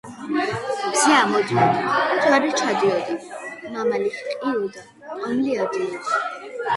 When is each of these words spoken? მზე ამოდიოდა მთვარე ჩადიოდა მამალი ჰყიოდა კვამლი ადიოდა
მზე 0.91 1.09
ამოდიოდა 1.17 1.91
მთვარე 2.13 2.49
ჩადიოდა 2.61 3.17
მამალი 3.75 4.09
ჰყიოდა 4.15 4.87
კვამლი 5.11 5.55
ადიოდა 5.67 6.19